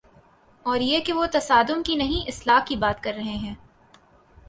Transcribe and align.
اوریہ 0.65 0.99
کہ 0.99 1.13
وہ 1.13 1.25
تصادم 1.31 1.83
کی 1.83 1.95
نہیں، 1.95 2.27
اصلاح 2.27 2.59
کی 2.65 2.75
بات 2.75 3.03
کررہی 3.03 3.47
ہے۔ 3.47 3.53